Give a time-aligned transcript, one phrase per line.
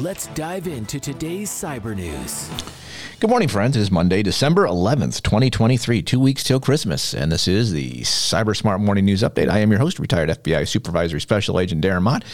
[0.00, 2.50] Let's dive into today's cyber news.
[3.20, 3.76] Good morning, friends.
[3.76, 8.56] It is Monday, December 11th, 2023, two weeks till Christmas, and this is the Cyber
[8.56, 9.48] Smart Morning News Update.
[9.48, 12.24] I am your host, retired FBI Supervisory Special Agent Darren Mott,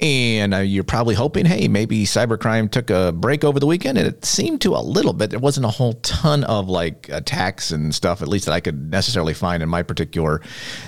[0.00, 4.06] and uh, you're probably hoping, hey, maybe cybercrime took a break over the weekend, and
[4.06, 5.30] it seemed to a little bit.
[5.30, 8.88] There wasn't a whole ton of like attacks and stuff, at least that I could
[8.88, 10.42] necessarily find in my particular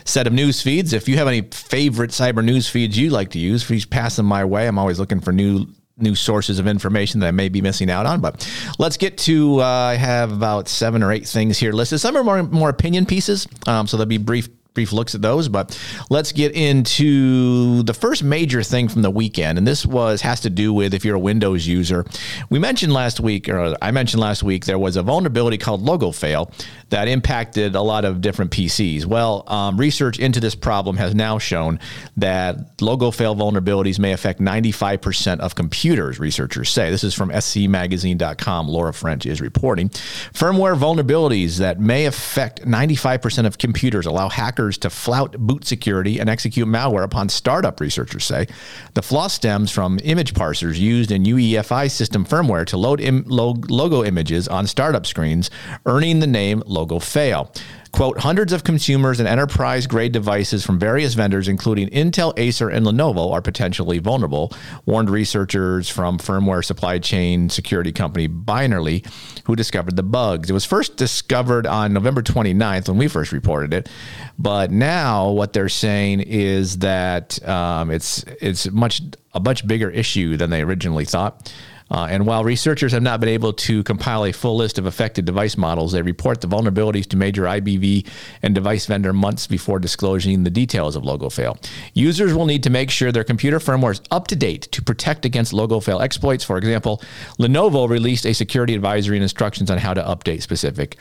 [0.05, 0.93] set of news feeds.
[0.93, 4.27] If you have any favorite cyber news feeds you like to use, please pass them
[4.27, 4.69] my way.
[4.69, 5.67] I'm always looking for new
[6.03, 8.21] new sources of information that I may be missing out on.
[8.21, 8.49] But
[8.79, 9.61] let's get to.
[9.61, 12.01] Uh, I have about seven or eight things here listed.
[12.01, 15.49] Some are more more opinion pieces, um, so they'll be brief brief looks at those,
[15.49, 15.79] but
[16.11, 19.59] let's get into the first major thing from the weekend.
[19.59, 22.05] And this was has to do with if you're a Windows user.
[22.51, 26.53] We mentioned last week, or I mentioned last week, there was a vulnerability called LogoFAIL
[26.89, 29.05] that impacted a lot of different PCs.
[29.05, 31.79] Well, um, research into this problem has now shown
[32.17, 36.91] that LogoFAIL vulnerabilities may affect 95% of computers, researchers say.
[36.91, 38.69] This is from scmagazine.com.
[38.69, 39.89] Laura French is reporting.
[39.89, 46.21] Firmware vulnerabilities that may affect 95% of computers allow hackers hackers to flout boot security
[46.21, 48.47] and execute malware upon startup, researchers say.
[48.95, 54.05] The flaw stems from image parsers used in UEFI system firmware to load Im- logo
[54.05, 55.51] images on startup screens,
[55.87, 57.61] earning the name LogoFAIL.
[57.93, 62.87] Quote, hundreds of consumers and enterprise grade devices from various vendors, including Intel, Acer, and
[62.87, 64.51] Lenovo, are potentially vulnerable,
[64.87, 69.07] warned researchers from firmware supply chain security company Binarly,
[69.45, 70.49] who discovered the bugs.
[70.49, 73.91] It was first discovered on November 29th when we first reported it.
[74.39, 79.03] But now what they're saying is that um, it's, it's much,
[79.35, 81.53] a much bigger issue than they originally thought.
[81.93, 85.27] Uh, and while researchers have not been able to compile a full list of affected
[85.27, 88.09] device models, they report the vulnerabilities to major IBV
[88.41, 91.63] and device vendor months before disclosing the details of LogoFAIL.
[91.93, 95.27] Users will need to make sure their computer firmware is up to date to protect
[95.27, 96.43] against LogoFAIL exploits.
[96.43, 97.03] For example,
[97.39, 100.99] Lenovo released a security advisory and instructions on how to update specific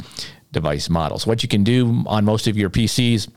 [0.51, 1.25] device models.
[1.25, 3.29] What you can do on most of your PCs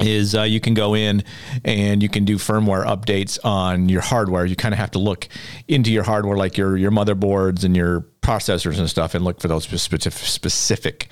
[0.00, 1.24] is uh, you can go in
[1.64, 4.44] and you can do firmware updates on your hardware.
[4.44, 5.28] You kind of have to look
[5.66, 9.48] into your hardware, like your your motherboards and your processors and stuff, and look for
[9.48, 11.08] those specific specific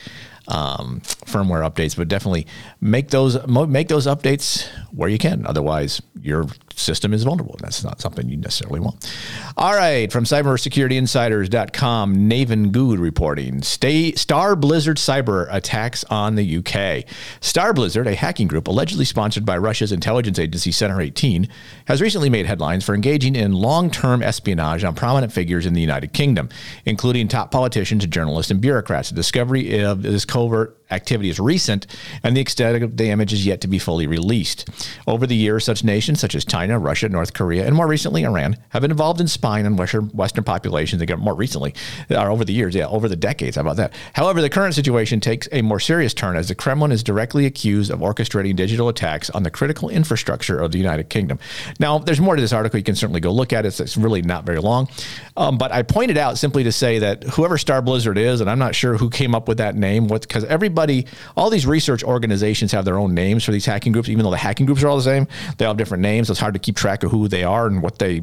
[0.49, 1.97] um, firmware updates.
[1.97, 2.47] But definitely
[2.81, 5.47] make those make those updates where you can.
[5.47, 6.47] Otherwise, your
[6.79, 7.57] system is vulnerable.
[7.61, 9.11] That's not something you necessarily want.
[9.57, 13.63] All right, from cybersecurityinsiders.com, Naveen Goud reporting.
[13.63, 17.05] Stay, Star Blizzard cyber attacks on the UK.
[17.41, 21.49] Star Blizzard, a hacking group allegedly sponsored by Russia's intelligence agency Center 18,
[21.87, 26.13] has recently made headlines for engaging in long-term espionage on prominent figures in the United
[26.13, 26.49] Kingdom,
[26.85, 29.11] including top politicians, journalists, and bureaucrats.
[29.11, 31.87] The discovery of this covert activity is recent,
[32.23, 34.69] and the extent of the damage is yet to be fully released.
[35.07, 38.57] Over the years, such nations such as China, Russia, North Korea, and more recently Iran
[38.69, 41.03] have been involved in spying on Western, Western populations.
[41.03, 41.75] Again, more recently,
[42.11, 43.57] or over the years, yeah, over the decades.
[43.57, 43.95] How about that?
[44.13, 47.91] However, the current situation takes a more serious turn as the Kremlin is directly accused
[47.91, 51.39] of orchestrating digital attacks on the critical infrastructure of the United Kingdom.
[51.81, 52.79] Now, there's more to this article.
[52.79, 53.69] You can certainly go look at it.
[53.69, 54.89] It's, it's really not very long,
[55.37, 58.59] um, but I pointed out simply to say that whoever Star Blizzard is, and I'm
[58.59, 62.85] not sure who came up with that name, because everybody, all these research organizations have
[62.85, 65.03] their own names for these hacking groups, even though the hacking groups are all the
[65.03, 65.27] same.
[65.59, 66.29] They all have different names.
[66.29, 68.23] So it's hard to keep track of who they are and what they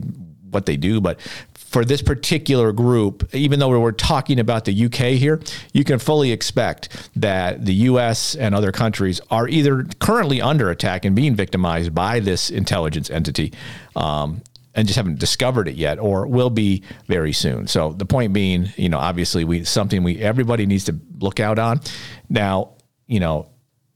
[0.54, 1.02] what they do.
[1.02, 1.20] But
[1.54, 5.42] for this particular group, even though we're talking about the UK here,
[5.74, 11.04] you can fully expect that the US and other countries are either currently under attack
[11.04, 13.54] and being victimized by this intelligence entity.
[13.96, 14.44] Um,
[14.76, 17.68] and just haven't discovered it yet or will be very soon.
[17.68, 21.60] So the point being, you know, obviously we something we everybody needs to look out
[21.60, 21.82] on.
[22.30, 22.74] Now,
[23.08, 23.50] you know,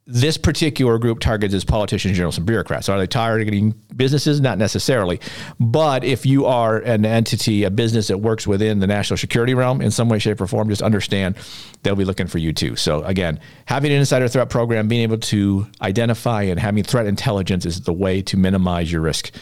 [0.10, 2.88] this particular group targets as politicians, journalists, and bureaucrats.
[2.88, 4.40] Are they targeting businesses?
[4.40, 5.20] Not necessarily.
[5.60, 9.82] But if you are an entity, a business that works within the national security realm
[9.82, 11.36] in some way, shape, or form, just understand
[11.84, 12.78] they'll be looking for you too.
[12.78, 17.66] So, again, having an insider threat program, being able to identify and having threat intelligence
[17.66, 19.34] is the way to minimize your risk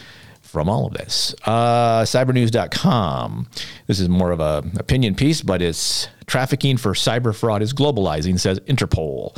[0.56, 1.34] from all of this.
[1.44, 3.46] Uh, cybernews.com.
[3.88, 8.40] This is more of a opinion piece, but it's trafficking for cyber fraud is globalizing,
[8.40, 9.36] says Interpol.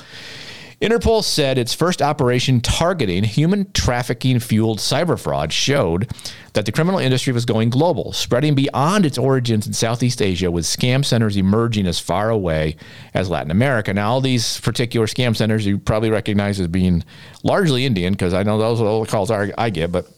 [0.80, 6.08] Interpol said its first operation targeting human trafficking fueled cyber fraud showed
[6.52, 10.64] that the criminal industry was going global, spreading beyond its origins in Southeast Asia, with
[10.64, 12.76] scam centers emerging as far away
[13.12, 13.92] as Latin America.
[13.92, 17.02] Now, all these particular scam centers you probably recognize as being
[17.42, 20.08] largely Indian, because I know those are all the calls I get, but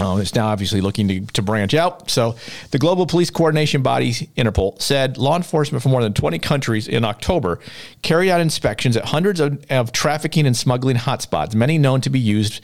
[0.00, 2.10] um, it's now obviously looking to, to branch out.
[2.10, 2.36] So,
[2.70, 7.04] the global police coordination body, Interpol, said law enforcement from more than 20 countries in
[7.04, 7.60] October
[8.02, 12.20] carried out inspections at hundreds of, of trafficking and smuggling hotspots, many known to be
[12.20, 12.60] used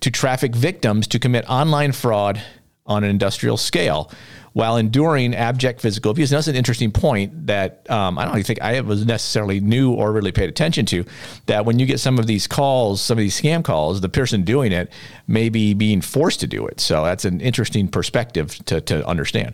[0.00, 2.42] to traffic victims to commit online fraud
[2.86, 4.10] on an industrial scale
[4.56, 6.32] while enduring abject physical abuse.
[6.32, 10.10] And that's an interesting point that um, I don't think I was necessarily knew or
[10.12, 11.04] really paid attention to.
[11.44, 14.44] That when you get some of these calls, some of these scam calls, the person
[14.44, 14.90] doing it
[15.28, 16.80] may be being forced to do it.
[16.80, 19.52] So that's an interesting perspective to, to understand.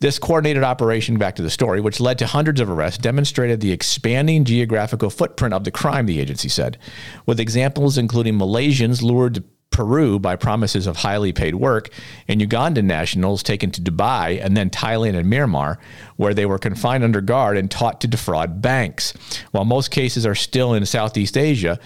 [0.00, 3.72] This coordinated operation, back to the story, which led to hundreds of arrests, demonstrated the
[3.72, 6.76] expanding geographical footprint of the crime, the agency said,
[7.24, 11.88] with examples including Malaysians lured Peru by promises of highly paid work,
[12.28, 15.78] and Ugandan nationals taken to Dubai and then Thailand and Myanmar,
[16.16, 19.12] where they were confined under guard and taught to defraud banks.
[19.50, 21.80] While most cases are still in Southeast Asia,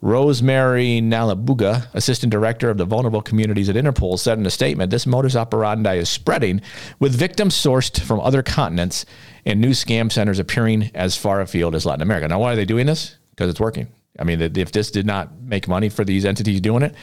[0.00, 5.06] Rosemary Nalubega, assistant director of the vulnerable communities at Interpol, said in a statement this
[5.06, 6.60] modus operandi is spreading,
[7.00, 9.04] with victims sourced from other continents
[9.44, 12.28] and new scam centers appearing as far afield as Latin America.
[12.28, 13.16] Now, why are they doing this?
[13.30, 13.88] Because it's working.
[14.18, 16.94] I mean, if this did not make money for these entities doing it,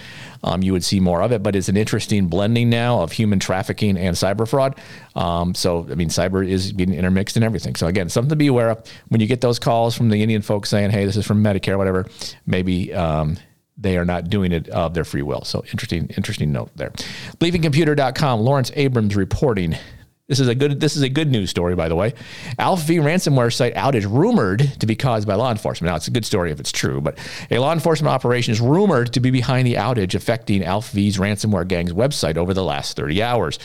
[0.43, 1.41] um, you would see more of it.
[1.41, 4.75] But it's an interesting blending now of human trafficking and cyber fraud.
[5.15, 7.75] Um, so, I mean, cyber is being intermixed in everything.
[7.75, 10.41] So, again, something to be aware of when you get those calls from the Indian
[10.41, 12.05] folks saying, hey, this is from Medicare, whatever,
[12.45, 12.93] maybe.
[12.93, 13.37] Um,
[13.77, 15.43] they are not doing it of their free will.
[15.43, 16.91] So interesting, interesting note there.
[17.39, 19.75] BleepingComputer.com, Lawrence Abrams reporting
[20.27, 22.13] this is a good this is a good news story, by the way.
[22.57, 25.91] ALPHV ransomware site outage rumored to be caused by law enforcement.
[25.91, 27.17] Now it's a good story if it's true, but
[27.51, 31.93] a law enforcement operation is rumored to be behind the outage affecting ALPHV's ransomware gang's
[31.93, 33.59] website over the last 30 hours.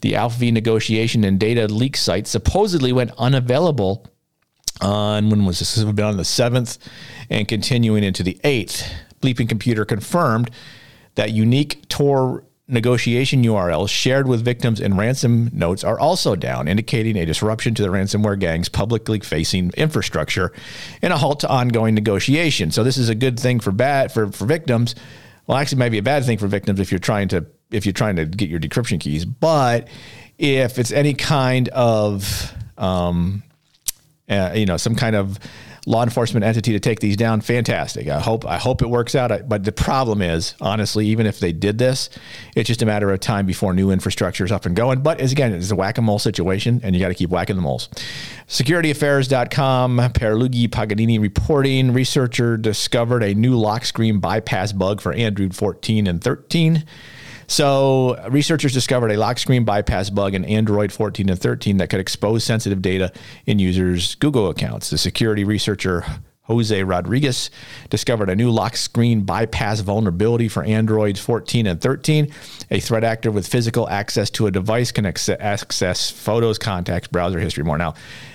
[0.00, 4.06] The ALPHV negotiation and data leak site supposedly went unavailable
[4.80, 5.76] on when was this?
[5.76, 6.78] This on the seventh
[7.28, 8.90] and continuing into the eighth.
[9.20, 10.50] Bleeping Computer confirmed
[11.14, 17.16] that unique Tor negotiation URLs shared with victims in ransom notes are also down, indicating
[17.16, 20.52] a disruption to the ransomware gang's publicly facing infrastructure
[21.02, 22.70] and a halt to ongoing negotiation.
[22.70, 24.94] So this is a good thing for bad for, for victims.
[25.46, 28.16] Well, actually, maybe a bad thing for victims if you're trying to if you're trying
[28.16, 29.24] to get your decryption keys.
[29.24, 29.88] But
[30.38, 33.42] if it's any kind of um,
[34.28, 35.38] uh, you know some kind of
[35.86, 38.08] law enforcement entity to take these down, fantastic.
[38.08, 39.48] I hope I hope it works out.
[39.48, 42.10] But the problem is, honestly, even if they did this,
[42.54, 45.00] it's just a matter of time before new infrastructure is up and going.
[45.00, 47.56] But as again, it's a whack a mole situation, and you got to keep whacking
[47.56, 47.88] the moles.
[48.48, 56.06] SecurityAffairs.com, Pierluigi Paganini reporting: researcher discovered a new lock screen bypass bug for Android 14
[56.06, 56.84] and 13.
[57.50, 61.98] So, researchers discovered a lock screen bypass bug in Android 14 and 13 that could
[61.98, 63.12] expose sensitive data
[63.44, 64.90] in users' Google accounts.
[64.90, 66.04] The security researcher
[66.44, 67.50] Jose Rodriguez
[67.90, 72.32] discovered a new lock screen bypass vulnerability for Androids 14 and 13.
[72.70, 77.64] A threat actor with physical access to a device can access photos, contacts, browser history
[77.64, 77.78] more.
[77.78, 77.94] Now,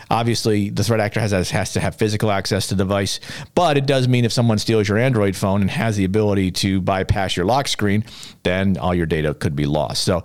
[0.09, 3.19] Obviously, the threat actor has, has to have physical access to the device,
[3.55, 6.81] but it does mean if someone steals your Android phone and has the ability to
[6.81, 8.03] bypass your lock screen,
[8.43, 10.03] then all your data could be lost.
[10.03, 10.23] So,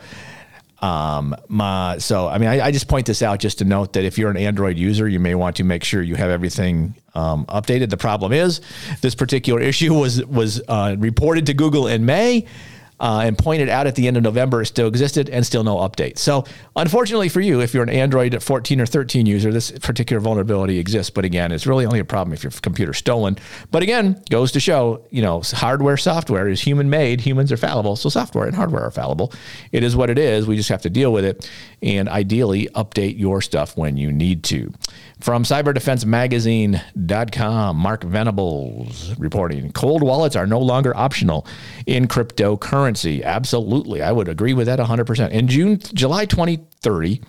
[0.81, 4.05] um, my, so I mean, I, I, just point this out just to note that
[4.05, 7.45] if you're an Android user, you may want to make sure you have everything um,
[7.47, 7.91] updated.
[7.91, 8.63] The problem is,
[9.03, 12.47] this particular issue was was uh, reported to Google in May
[13.01, 15.79] uh, and pointed out at the end of November it still existed and still no
[15.79, 16.19] update.
[16.19, 16.45] So,
[16.77, 21.11] unfortunately for you, if you're an Android 14 or 13 user, this particular vulnerability exists.
[21.11, 23.39] But again, it's really only a problem if your computer's stolen.
[23.71, 27.23] But again, goes to show, you know, hardware, software is human made.
[27.23, 29.33] Humans are fallible, so software and hardware are fallible.
[29.73, 30.47] It is what it is.
[30.47, 31.51] We just have to deal with it
[31.83, 34.73] and ideally update your stuff when you need to.
[35.21, 41.47] From cyberdefensemagazine.com, Mark Venables reporting cold wallets are no longer optional
[41.87, 42.90] in cryptocurrency.
[43.25, 44.03] Absolutely.
[44.03, 45.31] I would agree with that 100%.
[45.31, 47.21] In June, July 2030,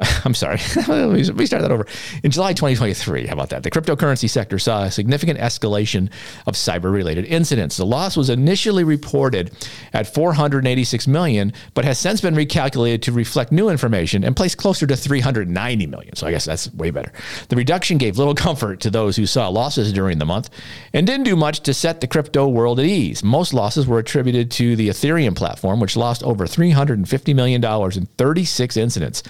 [0.24, 1.86] I'm sorry, let me start that over.
[2.22, 3.62] In July 2023, how about that?
[3.62, 6.10] The cryptocurrency sector saw a significant escalation
[6.46, 7.76] of cyber related incidents.
[7.76, 9.50] The loss was initially reported
[9.92, 14.86] at 486 million, but has since been recalculated to reflect new information and placed closer
[14.86, 16.16] to 390 million.
[16.16, 17.12] So I guess that's way better.
[17.48, 20.48] The reduction gave little comfort to those who saw losses during the month
[20.94, 23.22] and didn't do much to set the crypto world at ease.
[23.22, 28.76] Most losses were attributed to the Ethereum platform, which lost over $350 million in 36
[28.78, 29.22] incidents.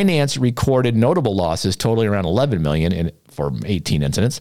[0.00, 4.40] Binance recorded notable losses totaling around 11 million in, for 18 incidents.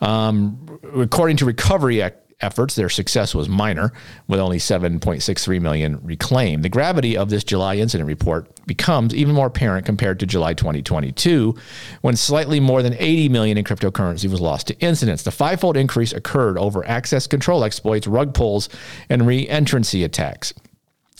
[0.00, 2.02] Um, according to Recovery
[2.40, 3.92] efforts, their success was minor,
[4.26, 6.62] with only 7.63 million reclaimed.
[6.62, 11.54] The gravity of this July incident report becomes even more apparent compared to July 2022,
[12.02, 15.22] when slightly more than 80 million in cryptocurrency was lost to incidents.
[15.22, 18.68] The fivefold increase occurred over access control exploits, rug pulls,
[19.08, 20.52] and re-entrancy attacks.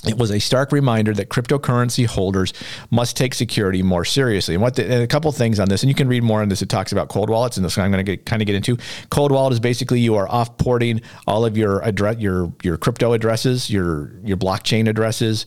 [0.04, 2.52] It was a stark reminder that cryptocurrency holders
[2.90, 4.54] must take security more seriously.
[4.54, 6.48] And what the, and a couple things on this, and you can read more on
[6.50, 6.60] this.
[6.60, 8.76] It talks about cold wallets, and this I'm going to kind of get into.
[9.10, 13.14] Cold wallet is basically you are off porting all of your address, your your crypto
[13.14, 15.46] addresses, your your blockchain addresses.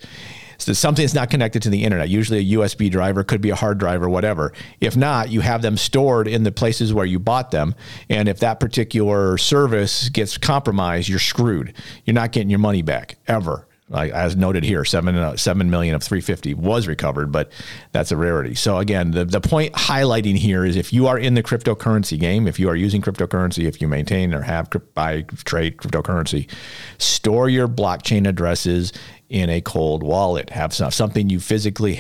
[0.57, 3.55] So something that's not connected to the internet, usually a USB driver, could be a
[3.55, 4.51] hard drive or whatever.
[4.81, 7.75] If not, you have them stored in the places where you bought them.
[8.09, 11.73] And if that particular service gets compromised, you're screwed.
[12.03, 15.95] You're not getting your money back ever like as noted here, seven uh, seven million
[15.95, 17.51] of 350 was recovered, but
[17.91, 18.55] that's a rarity.
[18.55, 22.47] So again, the the point highlighting here is if you are in the cryptocurrency game,
[22.47, 26.49] if you are using cryptocurrency, if you maintain or have buy trade cryptocurrency,
[26.99, 28.93] store your blockchain addresses
[29.29, 30.49] in a cold wallet.
[30.51, 31.99] Have some, something you physically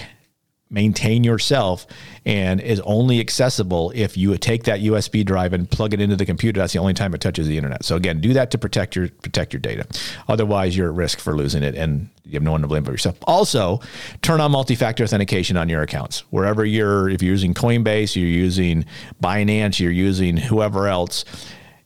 [0.69, 1.87] maintain yourself
[2.25, 6.25] and is only accessible if you take that USB drive and plug it into the
[6.25, 6.59] computer.
[6.59, 7.83] That's the only time it touches the internet.
[7.83, 9.87] So again, do that to protect your protect your data.
[10.27, 12.91] Otherwise, you're at risk for losing it and you have no one to blame but
[12.91, 13.17] yourself.
[13.23, 13.79] Also,
[14.21, 16.19] turn on multi-factor authentication on your accounts.
[16.31, 18.85] Wherever you're if you're using Coinbase, you're using
[19.21, 21.25] Binance, you're using whoever else,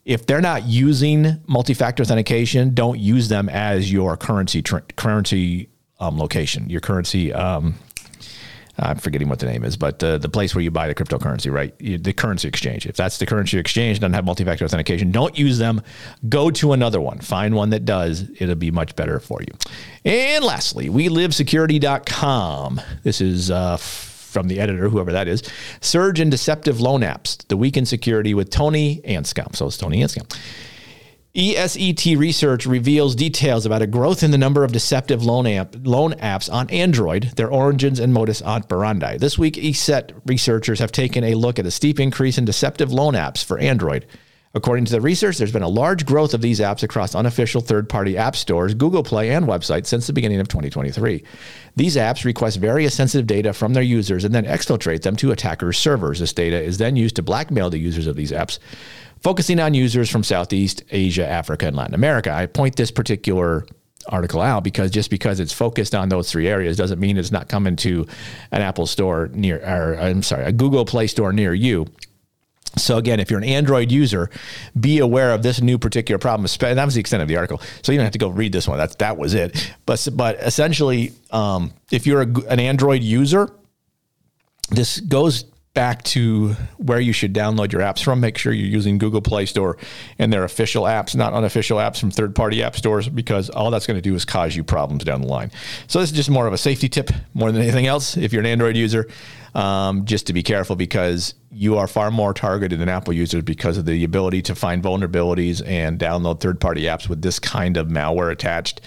[0.04, 6.18] if they're not using multi-factor authentication, don't use them as your currency tr- currency um,
[6.18, 7.76] location, your currency um,
[8.78, 11.52] I'm forgetting what the name is, but uh, the place where you buy the cryptocurrency,
[11.52, 11.76] right?
[11.80, 12.88] You, the currency exchange.
[12.88, 15.82] If that's the currency exchange, doesn't have multi-factor authentication, don't use them.
[16.28, 17.20] Go to another one.
[17.20, 18.30] Find one that does.
[18.40, 19.54] It'll be much better for you.
[20.06, 22.82] And lastly, welivesecurity.com.
[23.04, 25.44] This is uh, from the editor, whoever that is.
[25.80, 27.48] Surge in deceptive loan apps.
[27.48, 29.56] The week in security with Tony Anscombe.
[29.56, 30.36] So it's Tony Anscombe.
[31.36, 36.14] ESET research reveals details about a growth in the number of deceptive loan, app, loan
[36.20, 39.18] apps on Android, their origins and modus operandi.
[39.18, 43.16] This week, ESET researchers have taken a look at a steep increase in deceptive loan
[43.16, 44.06] apps for Android.
[44.56, 47.90] According to the research, there's been a large growth of these apps across unofficial third
[47.90, 51.24] party app stores, Google Play, and websites since the beginning of 2023.
[51.76, 55.80] These apps request various sensitive data from their users and then exfiltrate them to attackers'
[55.80, 56.20] servers.
[56.20, 58.60] This data is then used to blackmail the users of these apps
[59.24, 62.32] focusing on users from Southeast Asia, Africa, and Latin America.
[62.32, 63.66] I point this particular
[64.10, 67.48] article out because just because it's focused on those three areas doesn't mean it's not
[67.48, 68.06] coming to
[68.52, 71.88] an Apple store near, or I'm sorry, a Google Play store near you.
[72.76, 74.30] So again, if you're an Android user,
[74.80, 76.48] be aware of this new particular problem.
[76.62, 77.62] And that was the extent of the article.
[77.82, 78.78] So you don't have to go read this one.
[78.78, 79.74] That's that was it.
[79.86, 83.50] But but essentially, um, if you're a, an Android user,
[84.70, 88.20] this goes back to where you should download your apps from.
[88.20, 89.78] Make sure you're using Google Play Store
[90.20, 93.88] and their official apps, not unofficial apps from third party app stores, because all that's
[93.88, 95.52] going to do is cause you problems down the line.
[95.88, 98.18] So, this is just more of a safety tip more than anything else.
[98.18, 99.08] If you're an Android user,
[99.56, 103.78] um, just to be careful because you are far more targeted than Apple users because
[103.78, 107.88] of the ability to find vulnerabilities and download third party apps with this kind of
[107.88, 108.82] malware attached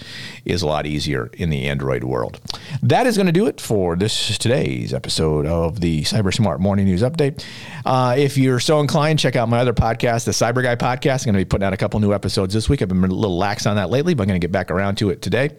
[0.45, 2.39] is a lot easier in the Android world.
[2.83, 6.85] That is going to do it for this today's episode of the Cyber Smart Morning
[6.85, 7.43] News Update.
[7.85, 11.21] Uh, if you're so inclined, check out my other podcast, the Cyber Guy Podcast.
[11.21, 12.81] I'm going to be putting out a couple new episodes this week.
[12.81, 14.97] I've been a little lax on that lately, but I'm going to get back around
[14.97, 15.51] to it today.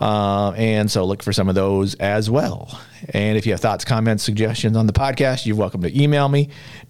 [0.00, 2.80] Uh, and so look for some of those as well.
[3.10, 6.28] And if you have thoughts, comments, suggestions on the podcast, you're welcome to email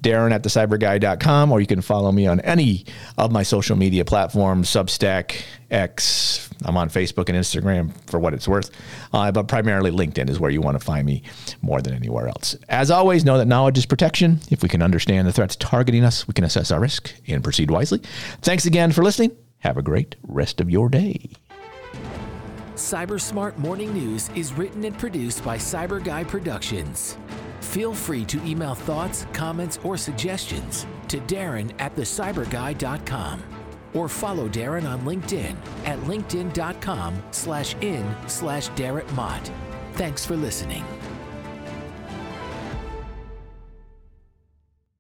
[0.02, 2.84] Darren at thecyburguy.com, or you can follow me on any
[3.18, 6.48] of my social media platforms, Substack, X.
[6.64, 8.70] I'm on Facebook and Instagram for what it's worth.
[9.12, 11.22] Uh, but primarily LinkedIn is where you want to find me
[11.62, 12.56] more than anywhere else.
[12.68, 14.40] As always, know that knowledge is protection.
[14.50, 17.70] If we can understand the threats targeting us, we can assess our risk and proceed
[17.70, 18.00] wisely.
[18.42, 19.36] Thanks again for listening.
[19.58, 21.30] Have a great rest of your day.
[22.76, 27.16] Cybersmart Morning News is written and produced by Cyber Guy Productions.
[27.76, 33.42] Feel free to email thoughts, comments, or suggestions to Darren at thecyburguy.com
[33.92, 35.54] or follow Darren on LinkedIn
[35.84, 39.50] at linkedin.com slash in slash Darren Mott.
[39.92, 40.86] Thanks for listening.